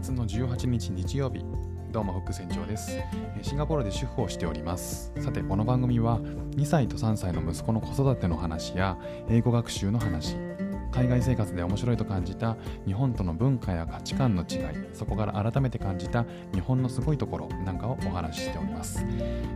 [0.00, 1.44] 月の18日日曜日。
[1.90, 3.00] どうもフック船長です。
[3.42, 5.12] シンガポールで主婦をしております。
[5.18, 8.96] さてこの番組は2歳と3歳の息子の子育ての話や
[9.28, 10.36] 英語学習の話
[10.92, 12.56] 海外生活で面白いと感じた
[12.86, 14.58] 日本との文化や価値観の違い
[14.92, 19.04] そこから改めて感じた日本のすごいところなんかをお話ししております、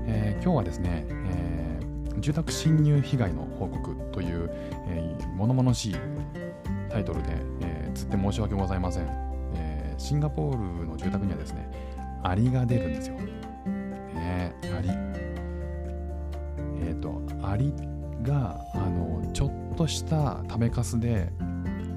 [0.07, 4.51] えー、今日はですね、えー、住宅侵入被害の報告という、
[4.89, 5.97] えー、物々しい
[6.91, 7.29] タイトルで、
[7.61, 9.32] えー、つって申し訳ございません、
[10.03, 11.71] シンガポールの住宅にはですね
[12.25, 14.89] アリが出るんですよ、ね、アリ。
[16.85, 17.73] えっ、ー、とアリ
[18.25, 21.29] があのちょっとした食べかすで、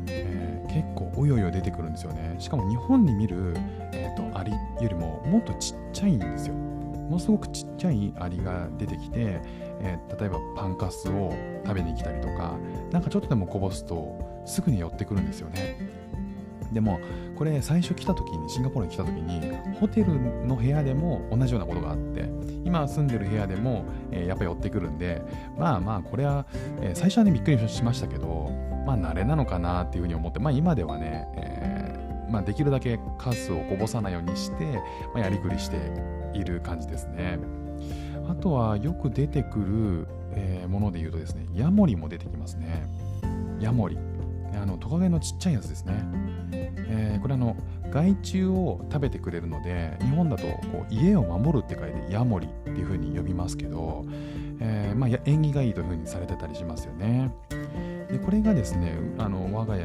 [0.07, 2.35] えー、結構およよ出てくるんですよね。
[2.37, 3.55] しかも日本に見る、
[3.91, 6.53] えーと、アリよりももっとちっちゃいんですよ。
[6.53, 9.41] ものすごくちっちゃいアリが出てきて、
[9.81, 11.33] えー、例えばパンカスを
[11.65, 12.57] 食べに来たりとか
[12.91, 16.04] なんかちょっとでもこぼすとすぐに寄ってくるんですよね。
[16.75, 16.99] でも
[17.37, 22.29] これ最初来た時にシンガポールに来た時にホテルの部屋でも同じようなことがあって
[22.65, 25.21] 今住んでる部屋でも、えー、やっぱ寄ってくるんで
[25.57, 26.45] まあまあこれは、
[26.81, 28.51] えー、最初はねびっくりしましたけど
[28.85, 34.65] まあ慣れなのかなっていうふうに思ってまあ今ではね、えー、まあ、できるだけ数をこぼさないようにして、
[35.13, 35.77] まあ、やりくりして
[36.33, 37.39] いる感じですね。
[38.27, 42.85] あとはよく出てくる、えもので言うとですねヤモリも出てきますね。
[43.61, 43.97] ヤモリ。
[44.61, 45.93] あのトカゲのちっちゃいやつですね。
[46.87, 47.55] えー、これあの
[47.89, 54.05] 害虫を食べてくれるので日本だとこう家を守るって書いてヤモリっていう風に呼びますけど、
[54.59, 57.33] えー、まあ、縁起がいいという風にされてたりしますよね。
[58.09, 59.83] でこれがですねあの我が家、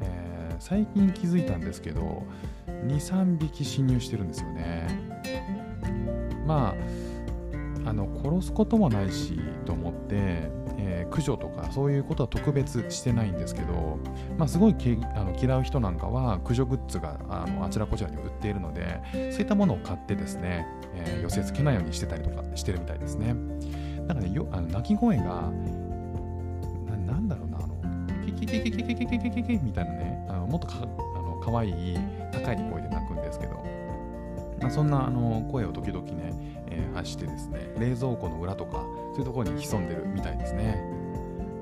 [0.00, 2.22] えー、最近気づいたんですけど
[2.86, 4.86] 23匹侵入してるんですよね。
[6.46, 6.74] ま
[7.84, 10.50] ああの殺すこともないしと思って
[10.92, 13.98] えー、駆除とかそういうことは特別してないんですけど、
[14.36, 14.76] まあ、すごい
[15.14, 23.34] あの嫌う人なんかは駆除グッズがあのあちらこちらに売っているのでそういったものを買ってですね、えー、寄せ付けないようにしてたりとかしてるみたいですね。
[24.06, 27.76] なんかね、よあの鳴き声がな、なんだろうな、あの、
[28.26, 30.86] キキキキキキキキキキキみたいなね、あのもっとかあ
[31.22, 31.98] の可愛い
[32.32, 33.64] 高い声で鳴くんですけど、
[34.62, 36.32] まあ、そんなあの声を時々ね、
[36.70, 40.82] えー、発してですね、冷蔵庫の裏とか、そういうところに潜んでるみたいですね。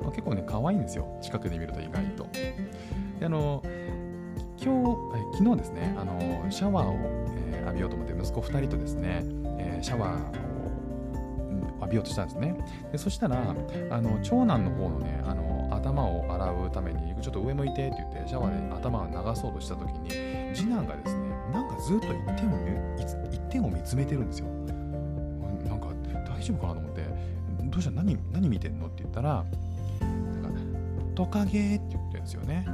[0.02, 1.18] まあ、結構ね、可愛いんですよ。
[1.22, 2.26] 近くで見ると意外と。
[3.18, 3.62] で、あの、
[4.62, 6.94] 今日、え昨日ですね、あの、シャワーを、
[7.52, 9.22] えー、浴びようと思って、息子2人とですね、
[9.58, 10.50] えー、シャワーを
[11.80, 12.56] 浴びようとしたんですね。
[12.92, 13.54] でそしたら、
[13.90, 20.10] あの長男の方のね、あの頭を洗うために、ちょっと上向いてって言って、シャワーで頭を流そうとしたときに、
[20.54, 22.56] 次男がですね、なんかずっと一点を
[23.30, 24.46] 一点を見つめてるんですよ。
[25.66, 25.88] なんか
[26.28, 27.02] 大丈夫かなと思って、
[27.64, 27.90] どうした？
[27.90, 28.86] 何何見てんの？
[28.86, 29.44] って言ったら、
[30.42, 30.60] なんか
[31.14, 32.66] トカゲって言ってるんですよね。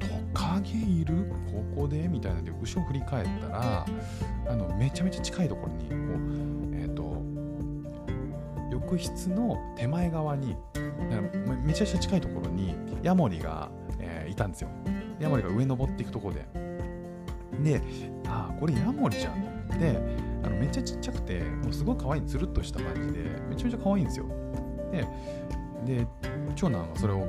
[0.00, 0.06] ト
[0.38, 1.32] カゲいる？
[1.46, 2.08] ここで？
[2.08, 3.86] みたいなんで、後ろ振り返ったら、
[4.48, 5.96] あのめちゃめちゃ近いところに、こう、
[6.76, 7.22] えっ、ー、と、
[8.70, 10.56] 浴室の手前側に、
[11.64, 14.68] めちゃめちゃ近いところにヤモリが、えー、いたんですよ。
[15.18, 16.65] ヤモリが上登っていくところで。
[17.62, 17.80] で、
[18.26, 19.98] あ、これヤモリじゃんと思って、
[20.44, 24.26] あのめっちゃちっちゃくて、もうすごい可愛い、つるっとした感じで、めちゃめちゃ可愛いんですよ。
[24.92, 25.06] で、
[25.84, 26.06] で
[26.54, 27.26] 長男がそれを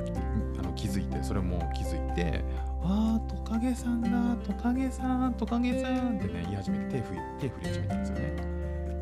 [0.58, 2.44] あの気づいて、それも気づいて、
[2.84, 8.58] あー、トカゲさんだ、トカゲさん、トカゲさんってね、言い始めて手振り、手振り始めたんですよね。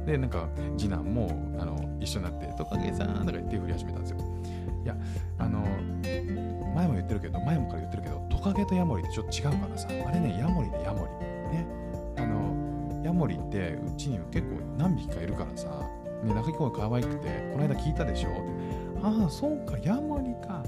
[0.05, 0.47] で、なんか、
[0.77, 4.17] 次男もあの一緒になって、トカゲさんとか言って手振り始めたんですよ。
[4.83, 4.95] いや、
[5.39, 5.65] あの、
[6.75, 10.54] 前も言ってるけど、前もから言ってるけど、トカゲとヤモリってちょっと違うからさ、あれね、ヤモ。
[13.15, 15.67] モリってうちに結構何匹かいるからさ、
[16.23, 18.29] ね、鳴き声可愛くて、この間聞いたでしょ
[19.01, 20.63] ああ、そうか、ヤモリか。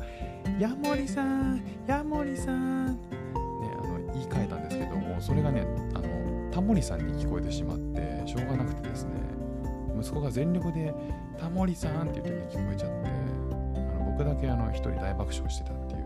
[0.59, 2.87] ヤモリさん、ヤモリさん。
[2.87, 2.99] ね、
[3.33, 9.11] あの言い換えたんですけども、それがね、あのタモリさんに聞こえてしまって、しょうがなくてですね、
[9.99, 10.93] 息子が全力で
[11.37, 16.05] タモリさんって言って、ね、聞こえちゃって、あの僕だけあの一人大爆笑してたっていう、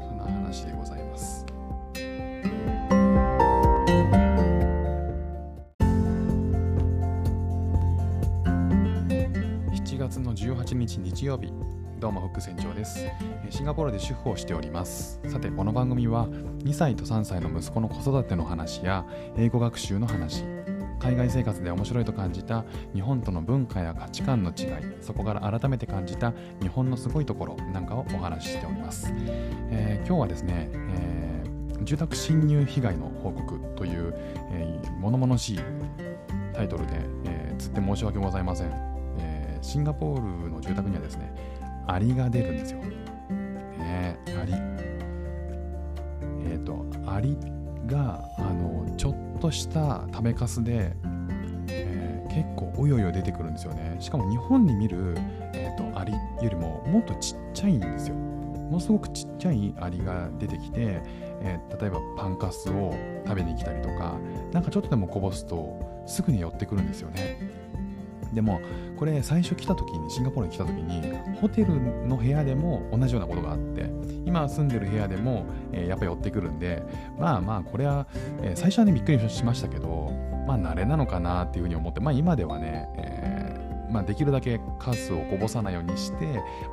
[0.00, 1.51] そんな話でございます。
[10.20, 11.52] の18日日曜日。
[11.98, 13.06] どうもフック船長です。
[13.50, 15.20] シンガポールで主婦をしております。
[15.28, 19.06] さてこの番組は2歳と3歳の息子の子育ての話や
[19.36, 20.44] 英語学習の話
[21.02, 22.64] 海外生活で面白いと感じた
[22.94, 24.66] 日本との文化や価値観の違い
[25.00, 29.12] そこから改めて感じた日本のすごいところなんかをお話ししております、
[29.70, 34.14] えー、今日はですね、えー、住宅侵入被害の報告という、
[34.52, 35.60] えー、物々しい
[36.54, 36.92] タイトルで、
[37.24, 39.01] えー、つって申し訳ございません。
[39.62, 41.32] シンガポールの住宅にはですね、
[41.86, 42.80] アリが出るんですよ。
[43.78, 44.52] ねアリ。
[46.44, 47.36] えっ、ー、と、アリ
[47.86, 50.92] があのちょっとした食べかすで、
[51.68, 55.14] えー、結構およよ出てくるんですよねしかも日本に見る、
[55.52, 61.02] えーと、アリよりももっとちっちゃいんですよものすごくちっちゃいアリが出てきて、
[61.42, 62.94] えー、例えばパンカスを
[63.26, 64.18] 食べに来たりとか
[64.52, 67.61] なんかちょっとでもこぼすとすぐに寄ってくるんですよね
[68.32, 68.60] でも
[68.96, 71.02] これ最初来た時にシンガポールに来た時に
[71.40, 73.90] ホテルの部屋でも同じようなことがあって
[74.24, 76.82] 今住んでる部屋でも、えー、やっぱり寄ってくるんで
[77.18, 78.06] まあまあこれは、
[78.42, 80.12] えー、最初はねびっくりしましたけど
[80.46, 86.24] まあ慣れなのかなっていうふうに思ってまあ今ではね、えーまあ、できるだけカスをこぼさないようにして、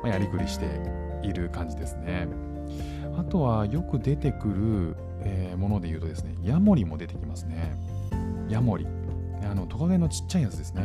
[0.02, 0.66] まあ、やりくりして
[1.22, 2.26] いる感じですね。
[3.16, 7.76] あとはよく出てくる、え、もので言うとですねヤモリも出てきますね。
[8.48, 8.86] ヤモリ。
[9.44, 10.82] あのトカゲのちっちゃいやつですね。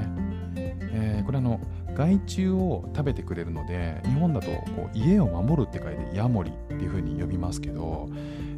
[0.97, 1.59] えー、これあの
[1.93, 8.09] 害虫を食べてくれるので日本だとこう家を守るって書いてヤモリっていう風に呼びますけど、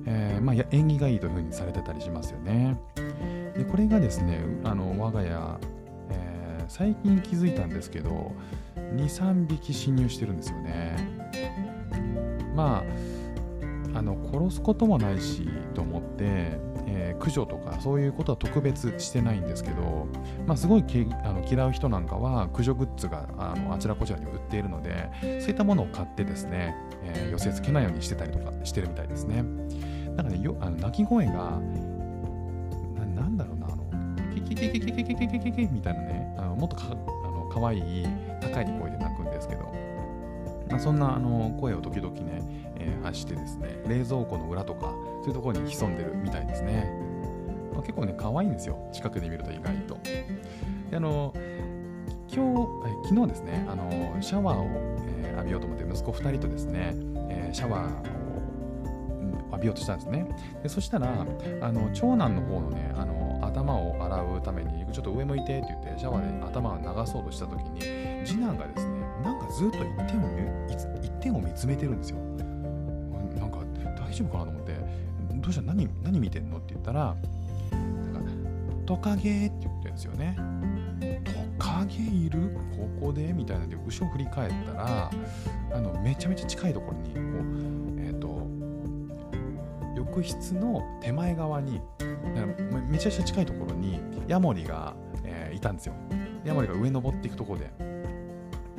[0.05, 2.79] えー、まあ、縁起がいいという風にされてたりしますよね。
[3.55, 5.29] でこれがですねあの我が家、
[6.11, 8.31] えー、最近気づいたんですけど
[8.95, 10.95] 23匹侵入してるんですよね。
[12.55, 12.83] ま
[13.93, 16.59] ああの殺すこともないしと思って、
[17.17, 20.07] 駆除とかそういうことは特別してないんですけど、
[20.45, 20.83] まあ、すごい
[21.23, 29.43] あの嫌う人なんかは駆除グッズがあのあちらこちらに売っているのでそういったものを買ってですね、えー、寄せ付けないようにしてたりとかしてるみたいですね
[30.15, 31.59] なんかねよあの鳴き声が
[32.95, 33.85] ななんだろうなあの
[34.33, 38.07] キキキキキキキキキキキみたいなねあのもっとかあの可愛い
[38.41, 39.87] 高い声で鳴くんですけど
[40.69, 42.41] まあ、そんなあの声を時々ね、
[42.77, 46.91] えー、発してですね冷蔵庫の裏とかそういうところに潜んでるみたいですね。
[47.77, 48.89] まあ、結構ね、可愛いんですよ。
[48.91, 49.99] 近くで見ると意外と。
[50.89, 51.33] であの
[52.33, 54.65] 今日、昨日ですね、あのシャワーを、
[55.23, 56.93] えー、浴びようと思って、息子2人とですね、
[57.29, 58.27] えー、シャワーを
[59.51, 60.27] 浴びようとしたんですね。
[60.63, 61.07] でそしたら、
[61.61, 67.79] あの長男の方のね、あの頭を洗うために、ちょっと上向いてって言って、シャワーで頭を流そうとしたときに、
[68.25, 70.67] 次男がですね、なんかずっと一点を
[71.01, 72.17] 一点を見つめてるんですよ。
[73.39, 73.59] なんか
[74.01, 74.73] 大丈夫かなと思って、
[75.35, 75.61] どうした？
[75.61, 76.57] 何何見てんの？
[76.57, 77.15] って言ったら、
[78.87, 80.35] トカゲって言ってるんですよね。
[81.25, 82.57] トカゲいる？
[82.75, 83.33] ここで？
[83.33, 85.11] みたいなんで、後ろ振り返ったら、
[85.73, 87.23] あのめちゃめちゃ近いところに、こう、
[87.99, 88.47] え、ー、と、
[89.95, 91.81] 浴室の手前側に、
[92.89, 94.95] めちゃめちゃ近いところにヤモリが、
[95.25, 95.93] えー、いたんですよ。
[96.45, 97.69] ヤモリが上登っていくところで。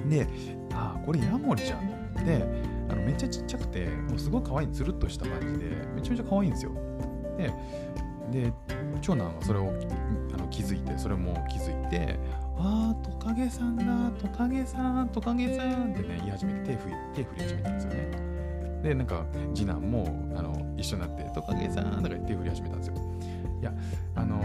[0.08, 0.26] で、
[0.72, 2.14] ああ、これヤモリじゃん。
[2.24, 2.42] で、
[2.88, 6.72] あのめっちゃちっちゃくて、もうすごい可愛い、つるっとした感じで、めちゃめちゃ可愛いんですよ。
[7.36, 7.52] で、
[8.30, 8.52] で
[9.00, 9.72] 長男はそれを
[10.34, 12.18] あの気づいて、それも気づいて、
[12.56, 13.84] ああ、トカゲさんだ、
[14.20, 18.28] トカゲさん、トカゲさんってね、言い始めて手振り手振り始めたんですよね。
[18.82, 22.94] で、なんか次男もあの一緒になって、トカゲさんとか言って振り始めたんですよ。
[23.60, 23.72] いや、
[24.14, 24.40] あの、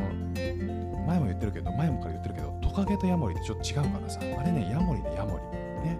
[1.06, 5.90] 前も言ってるけど、前もから言ってるけど、トカゲとヤモリってちょっと違うからさ、あれね、ヤモリでヤモリ。
[5.90, 5.98] ね。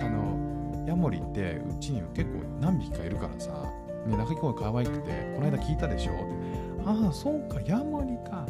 [0.00, 3.50] あの、ヤモリってうちに結構何匹かいるからさ、
[4.06, 6.12] ね、鳴き声可愛くて、この間聞いたでしょ
[6.84, 8.46] ああ、そうか、ヤモリか。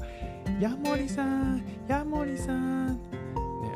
[0.60, 2.88] ヤモリさん、ヤモリさん。
[2.88, 3.00] ね、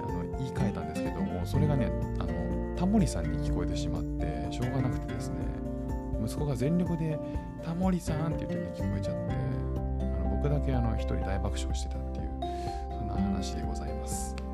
[0.05, 5.37] あの、言い換えたんですけども、それがね、あの、タモリさんに聞こえてしまって、しょうがなくてですね、
[6.25, 7.19] 息子が全力で、
[7.65, 9.35] タモリさんって言って、ね、聞こえちゃって、
[10.21, 12.29] あの僕だけあの一人大爆笑してたっていう、
[12.91, 14.48] そんな話でございます。